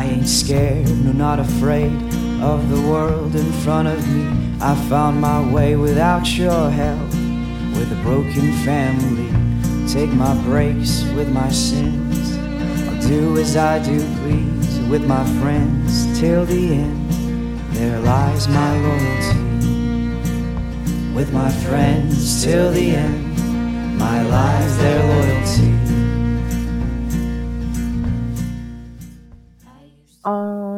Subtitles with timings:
[0.00, 1.92] I ain't scared, no, not afraid
[2.40, 4.56] of the world in front of me.
[4.58, 7.10] I found my way without your help,
[7.76, 9.28] with a broken family.
[9.92, 12.34] Take my breaks with my sins.
[12.88, 17.10] I'll do as I do, please, with my friends till the end.
[17.74, 19.38] There lies my loyalty.
[21.14, 25.79] With my friends till the end, my lies their loyalty.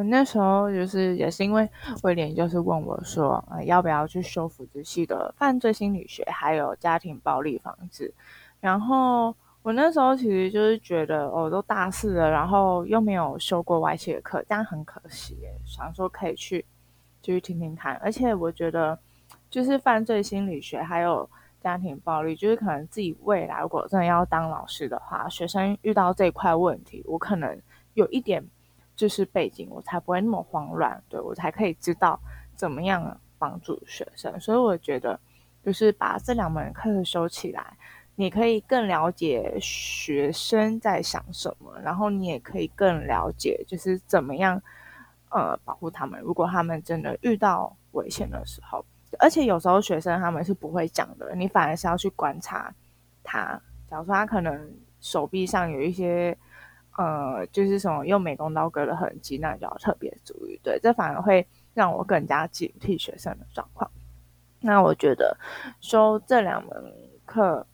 [0.05, 1.69] 那时候就是也是因为
[2.03, 8.13] 威廉就是问我说，呃，要不要去修辅子系的犯罪心理学，还有家庭暴力防治。
[8.61, 15.53] 然后我那时候其实就是觉得，哦，都大四了，然后又没有修过外系的课，这样很可惜耶。
[15.65, 16.65] 想说可以去，
[17.21, 17.95] 就去听听看。
[17.97, 18.99] 而且我觉得，
[19.51, 21.29] 就是犯罪心理学还有
[21.61, 27.61] 家庭暴力，就是可能自己未来如果真的要当老师的话，学生遇到这一块问题，我可能
[27.95, 28.45] 有一点。
[28.95, 32.21] 就是背景，我才不会那么慌乱，对我才可以知道
[32.55, 34.39] 怎么样帮助学生。
[34.39, 35.19] 所以我觉得，
[35.65, 37.77] 就是把这两门课修起来，
[38.15, 44.63] 你可以更了解学生在想什么，然后你也可以更了解，就是怎么样
[45.31, 46.21] 呃保护他们。
[46.21, 48.85] 如果他们真的遇到危险的时候，
[49.19, 52.73] 而且有时候学生他们是不会讲的，你反而是要去观察
[53.25, 53.61] 他。
[53.89, 54.71] 假如说他可能
[55.01, 56.37] 手臂上有一些。
[56.99, 60.61] 呃，就是什么用美工刀割的痕迹，那就要特别注意。
[60.63, 63.91] 对，这反而会让我更加警惕学生的状况。
[64.61, 65.35] 那我觉得
[65.81, 67.67] 修这两门课，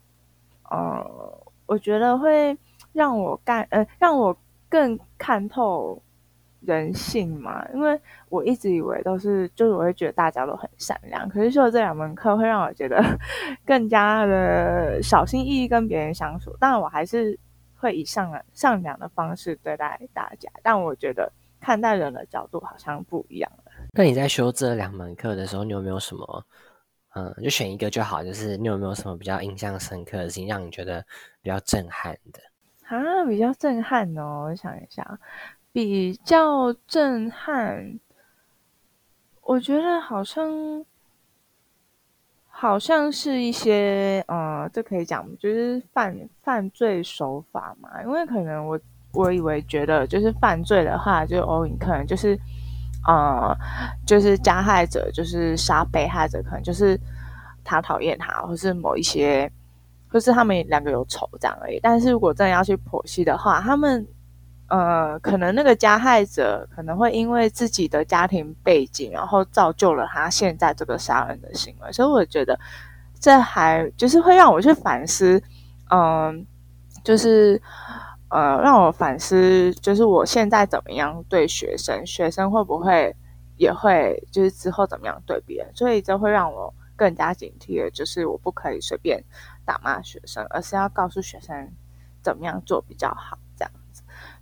[0.70, 1.04] 呃，
[1.66, 2.56] 我觉得会
[2.92, 4.36] 让我干，呃，让我
[4.68, 6.00] 更看透
[6.60, 7.66] 人性嘛。
[7.74, 13.02] 因为我一直以为都是，就是我会觉得大家都很善良，可是修这两门课会让我觉得
[13.66, 16.56] 更加的小心翼翼跟别人相处。
[16.60, 17.36] 但，我还是。
[17.78, 23.72] 会以上善良的方式对待大家，但我觉得看待人的角度好像不一样了。
[23.92, 26.44] 那你在修这两门课的时候，你有没有什么，
[27.14, 31.04] 嗯，就选一个就好，就是你有没有什么比较印象深刻的事情，让你觉得
[31.40, 32.42] 比较震撼的？
[32.88, 35.18] 啊，比较震撼哦，我想一下，
[35.72, 37.98] 比较震撼，
[39.42, 40.84] 我觉得好像。
[42.60, 48.02] 好像是一些，呃，这可以讲，就是犯犯罪手法嘛。
[48.02, 48.76] 因为可能我
[49.12, 52.36] 我以为觉得，就是犯罪的话，就哦，你可能就是，
[53.06, 53.56] 呃，
[54.04, 56.98] 就是加害者就是杀被害者，可能就是
[57.62, 59.48] 他讨厌他，或是某一些，
[60.08, 61.78] 或是他们两个有仇这样而已。
[61.80, 64.04] 但是如果真的要去剖析的话，他们。
[64.68, 72.58] 呃，可能那个加害者可能会因为自己的家庭背景，然后造就了他现在这个杀人的行为，所以我觉得
[73.18, 75.42] 这还就是会让我去反思，
[75.90, 76.46] 嗯，
[77.02, 77.60] 就是
[78.28, 83.16] 呃，让我反思，就是我现在怎么样对学生，学生会不会
[83.56, 89.24] 也会就是之后怎么样对别人，所以这会让我更加警惕的，就是我不可以随便
[89.64, 91.72] 打骂学生，而是要告诉学生
[92.22, 93.38] 怎么样做比较好。
[93.56, 93.72] 这样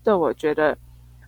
[0.06, 0.78] 对，我觉得，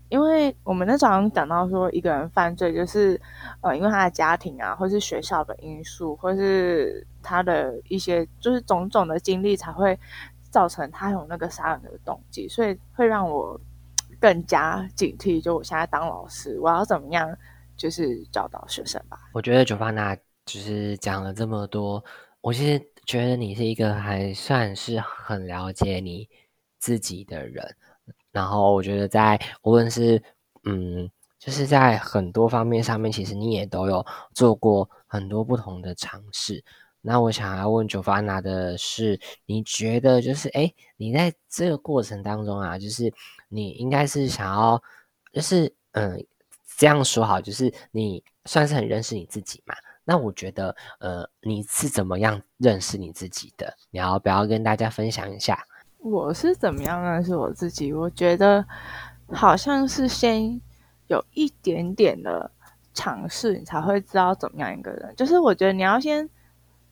[0.09, 3.21] 因为我们那早上讲到说，一个人犯罪就是，
[3.61, 9.99] 呃，因为他的家庭啊，或是学校的因素，或是他的一些就是种种的经历，才会
[10.49, 13.61] 造成他有那个杀人的动机，所以会让我
[14.21, 15.43] 更加警惕。
[15.43, 17.37] 就我现在当老师，我要怎么样
[17.77, 19.19] 就是教导学生吧？
[19.33, 20.15] 我觉得九发娜
[20.47, 22.05] 就是讲了这么多，
[22.41, 26.28] 我其实觉得你是一个还算是很了解你
[26.78, 27.75] 自己的人。
[28.38, 30.22] 然后我觉得，在无论是
[30.62, 31.10] 嗯，
[31.41, 36.62] 就是在很多方面上面，其实你也都有做过很多不同的尝试。
[37.00, 43.12] 那我想要问九发娜的是，你觉得就是哎，你在这个过程当中啊，就是
[43.48, 44.81] 你应该是想要，
[45.32, 46.25] 就是嗯，
[46.77, 49.75] 这样说好，就是你算是很认识你自己嘛？
[50.04, 53.77] 那我觉得，呃，你是怎么样认识你自己的？
[53.91, 55.59] 你要不要跟大家分享一下？
[55.98, 57.92] 我是怎么样认识我自己？
[57.92, 58.64] 我觉得
[59.32, 60.60] 好像是先
[61.09, 62.50] 有一点点的
[62.95, 65.12] 尝试，你才会知道怎么样一个人。
[65.16, 66.28] 就是我觉得你要先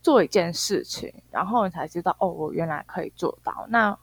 [0.02, 3.66] 做一件事情，然后你才知道哦，我原来可以做到。
[3.68, 3.96] 那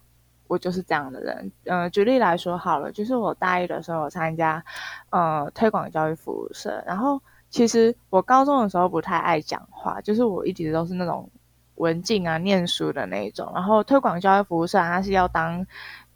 [0.47, 1.51] 我就是这样的人。
[1.65, 4.63] 嗯，举例来说好了，就是我大一的时候我参加
[5.09, 11.29] 呃推广教育服务社，然后其实我高中的时候不太爱讲话，就是我一直都是那种。
[11.75, 15.65] 文静啊，念书的那种，然后推广教育服务社，他是要当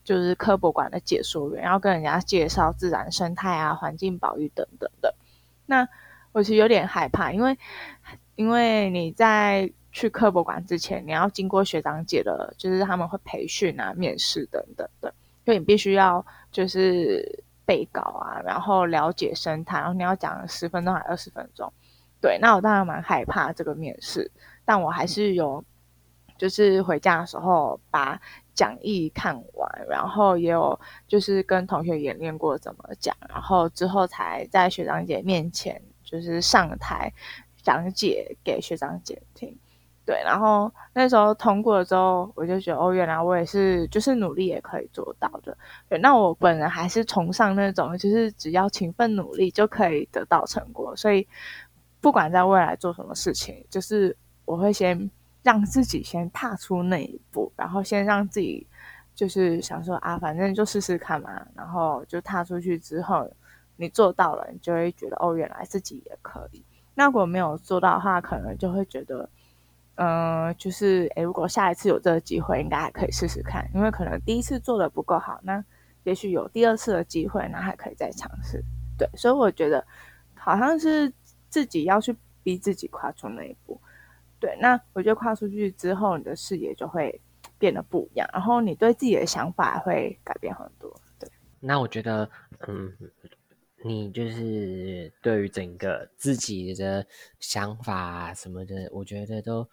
[0.04, 5.15] 就是科博馆的解说员，要跟人家介绍自然生态啊、环境保育等等的。
[5.65, 5.88] 那
[6.31, 7.57] 我其实有点害怕，因为
[8.36, 15.13] 因为你在去科博馆之前，你要经过学长姐的，就是他们会培训啊、面试等等的，
[15.44, 21.74] 所以你必须要就是背稿啊，然后了解生态，然后你要讲十分钟还是二十分钟？
[22.21, 24.31] 对，那我当然蛮害怕这个面试，
[24.68, 25.64] 但我还是有，
[26.38, 28.19] 就是回家的时候把
[28.54, 30.78] 讲义看完，然后也有
[31.08, 37.10] 就是跟同学演练过怎么讲，然后之后才在学长姐面前就是上台
[37.64, 39.58] 讲解给学长姐听。
[40.06, 45.58] 对，然后那时候通过了之后，我就觉得哦，原来我也是就是努力也可以做到的。
[45.88, 51.25] 对，那我本人还是崇尚那种就是只要勤奋努力就可以得到成果，所以。
[52.00, 54.16] 不管在未来做什么事情，就是
[54.48, 55.12] 我会先
[55.44, 58.66] 让自己先踏出那一步，然后先让自己
[59.14, 61.46] 就是想说啊，反正就试试看嘛。
[61.54, 63.30] 然后就踏出去之后，
[63.76, 66.64] 你做到了，你就会觉得哦，原来自己也可以。
[66.96, 69.30] 那如果没有做到的话，可能就会觉得，
[69.96, 75.64] 嗯，就是诶，如果下一次有这个机会，应该还可以试试看，因为可能第一次做的不够好，那
[76.04, 78.64] 也许有第二次的机会，那还可以再尝试。
[78.98, 79.86] 对，所以我觉得
[80.36, 81.14] 好像是。
[81.50, 82.14] 自己要去
[82.44, 83.80] 逼自己跨出那一步，
[84.39, 87.22] 对，那我觉得跨出去之后，你的视野就会
[87.57, 90.94] 变得不一样，然后你对自己的想法会改变很多。
[91.19, 91.30] 对，
[91.60, 92.30] 那我觉得，
[92.68, 92.94] 嗯，
[93.84, 97.06] 你就是对于整个自己的
[97.39, 99.68] 想法什么的，我觉得都，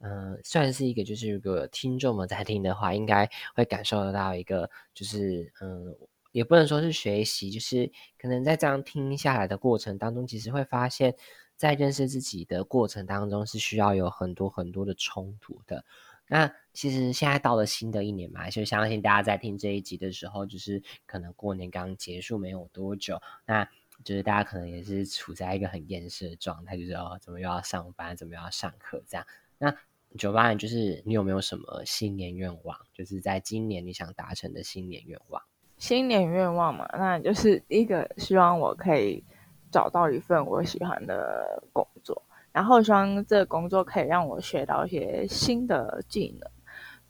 [0.00, 5.96] 嗯，算是一个，就是如果听众们在听的话，应该会感受得到一个，就是，嗯。
[6.32, 11.12] 也不能说是学习，就是可能在这样听下来的过程当中，其实会发现，
[11.60, 15.84] 在认识自己的过程当中，是需要有很多很多的冲突的。
[16.26, 23.68] 那其实现在到了新的一年嘛，就相信大家在听这一集的时候，就是可能过年刚结束没有多久，那
[24.02, 29.26] 就是大家可能也是处在一个很厌世的状态，就是哦，怎么又要上班，怎么又要上课这样。
[29.58, 29.76] 那
[30.16, 32.74] 九八年，就是你有没有什么新年愿望？
[32.94, 35.42] 就是在今年你想达成的新年愿望？
[35.76, 39.22] 新年愿望嘛，那就是第一个希望我可以
[39.70, 42.22] 找到一份我喜欢的工作，
[42.52, 46.50] 然后希望这个工作可以让我学到一些新的技能。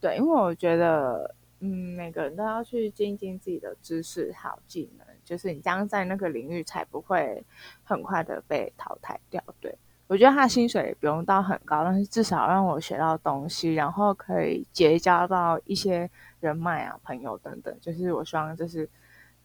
[0.01, 7.45] 对，因为我觉得，嗯，每个人都要去精进自己的知识还有技能，就是你这样在那个领域才不会
[7.83, 9.43] 很快的被淘汰掉。
[9.61, 9.77] 对。
[10.07, 16.11] 我觉得他薪水也不用到很高，但是至少让我学到东西，然后可以结交到一些
[16.41, 17.73] 人脉啊、朋友等等。
[17.81, 18.91] 就是我希望就是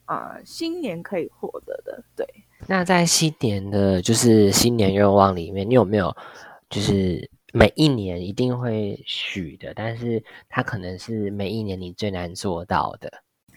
[0.05, 2.03] 啊，新年可以获得的。
[2.15, 2.27] 对。
[2.67, 6.15] 那在新年的，就是新年愿望里面，你有没有
[6.69, 13.11] 就是每一年一定会许的，但是它可能是每一年你最难做到的？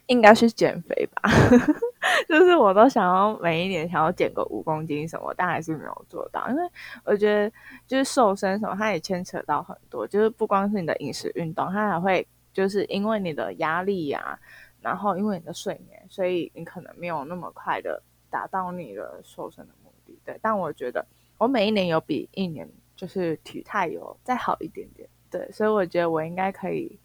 [0.08, 1.30] 应该是减肥吧。
[2.26, 6.46] 就是我都想要每一年想要减个五公斤什么，但还是没有做到。
[6.48, 6.62] 因为
[7.04, 7.50] 我觉得
[7.86, 14.38] 就是瘦身什么，它也牵扯到很多，就是不光是你的饮食、运动，它还会就是因为你的压力呀，
[14.88, 20.18] 然后因为你的睡眠，所以你可能没有那么快的达到你的瘦身的目的。
[20.24, 21.06] 对，但我觉得
[21.36, 25.08] 我每一年有比一年就是体态有再好一点点。
[25.30, 26.98] 对，所以我觉得我应该可以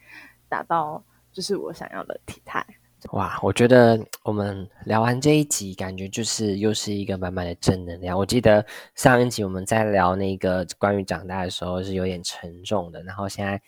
[0.47, 2.65] 达到就是我想要的体态。
[3.12, 8.18] 哇，我觉得我们聊完这一集，感觉就是又是一个满满的正能量。
[8.18, 8.65] 我记得
[8.95, 13.62] 上一集我们在聊那个关于长大的时候是有点沉重的，然后现在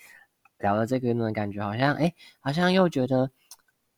[0.59, 3.29] 聊到这个呢，感觉好像哎，好像又觉得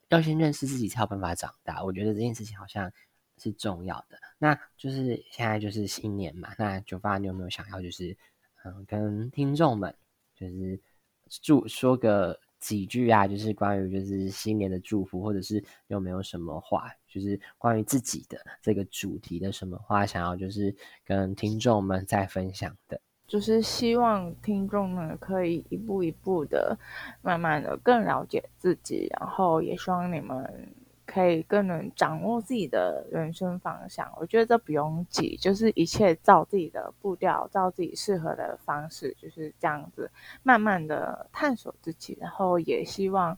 [0.10, 1.84] 要先认识自己才有办法长大。
[1.84, 2.92] 我觉得这件事情好像
[3.38, 4.18] 是重要的。
[4.38, 8.18] 那就是现在就是新年嘛，那九八你有没有想要就是
[8.64, 9.96] 嗯跟听众们
[10.36, 10.80] 就是
[11.42, 12.40] 祝说个？
[12.60, 26.78] 几句啊，就是关于就是新年的祝福，或者是有没有什么话，就是关于自己的这个主题的什么话，想要就是跟听众们再分享的，就是希望听众们可以一步一步的，
[27.22, 30.74] 慢慢的更了解自己，然后也希望你们。
[31.10, 40.12] 可以更能掌握自己的人生方向，我觉得这不用急，就是一切照自己的步调，照自己适合的方式，就是这样子，
[40.44, 42.18] 慢慢的探索自己。
[42.20, 43.36] 然后也希望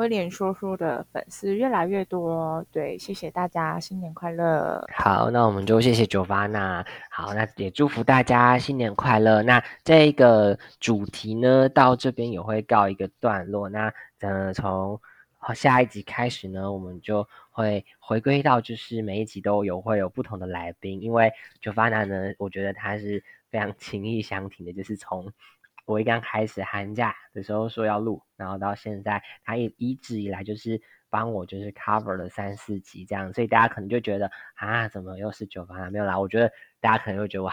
[0.00, 2.64] 威廉说书的粉丝越来越多。
[2.72, 4.82] 对，谢谢大家，新年快乐！
[4.94, 9.42] 好，那我们就谢谢九八那好，那也祝福大家新年快乐。
[9.42, 13.68] 那这个主题呢，到这边也会告一个段落。
[13.68, 14.98] 那呃，从
[15.36, 21.30] 好，下一集开始呢，我们就会回归到，就是每一集都有会有不同的来宾，因为
[21.60, 25.30] 九发娜呢，我觉得他是非常情意相挺的，就是从
[25.90, 36.20] 我一刚开始寒假的时候说要录，然后到现在，他一一直以来就是帮我就是 cover 了三四集这样，所以大家可能就觉得啊，怎么又是九发男没有啦？
[36.20, 37.52] 我觉得大家可能会觉得哇，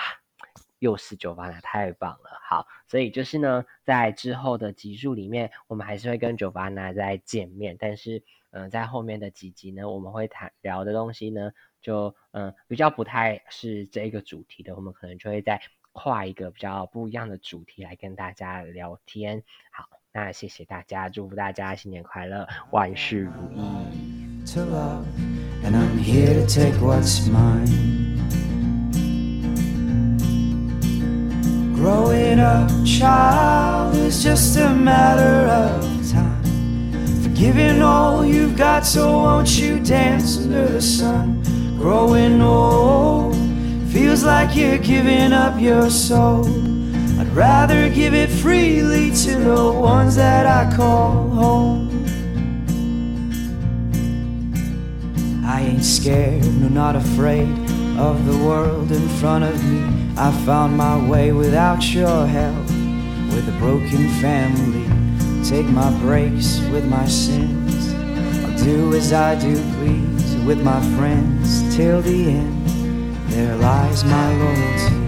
[0.77, 2.39] 又是九八娜，太棒了。
[2.47, 7.75] 好，所以就是呢，在之后的集数里面，我们还是会跟九八娜再见面。
[7.79, 11.51] 但是，嗯，在后面的几集呢，我们会谈聊的东西呢，
[11.81, 15.59] 就嗯比较不太是这个主题的，我们可能就会在
[15.99, 19.41] 跨一个比较不一样的主题来跟大家聊天。
[19.71, 23.63] 好，那谢谢大家，祝福大家新年快乐，万事如意。
[24.53, 25.05] to love,
[25.63, 28.15] and I'm here to take what's mine.
[31.75, 36.43] Growing up, child, is just a matter of time.
[37.23, 41.41] Forgiving all you've got, so won't you dance under the sun?
[41.77, 42.86] Growing old
[44.17, 46.45] feels like you're giving up your soul.
[47.19, 52.05] I'd rather give it freely to the ones that I call home.
[55.45, 57.49] I ain't scared, no, not afraid
[57.99, 59.83] of the world in front of me.
[60.17, 62.67] I found my way without your help,
[63.33, 64.87] with a broken family.
[65.47, 67.93] Take my breaks with my sins.
[68.43, 72.56] I'll do as I do, please, with my friends till the end.
[73.29, 75.06] There lies my loyalty.